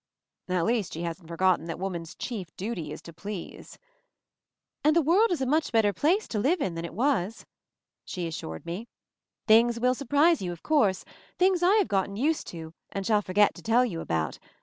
At 0.47 0.65
least 0.65 0.93
she 0.93 1.03
hasn't 1.03 1.27
forgotten 1.27 1.65
that 1.67 1.77
wo 1.77 1.87
man's 1.91 2.15
chief 2.15 2.47
duty 2.57 2.91
is 2.91 3.03
to 3.03 3.13
please. 3.13 3.77
"And 4.83 4.95
the 4.95 5.01
world 5.03 5.29
is 5.29 5.41
a 5.41 5.45
much 5.45 5.71
better 5.71 5.93
place 5.93 6.27
to 6.29 6.39
ve 6.41 6.55
in 6.59 6.73
than 6.73 6.85
it 6.85 6.95
was," 6.95 7.45
she 8.03 8.25
assured 8.25 8.65
me. 8.65 8.87
"Things 9.45 9.79
will 9.79 9.93
surprise 9.93 10.41
you, 10.41 10.51
of 10.51 10.63
course— 10.63 11.05
things 11.37 11.61
I 11.61 11.75
have 11.75 11.87
gotten 11.87 12.15
used 12.15 12.47
to 12.47 12.73
and 12.91 13.05
shall 13.05 13.21
forget 13.21 13.53
to 13.53 13.61
tell 13.61 13.85
you 13.85 13.99
about. 14.01 14.39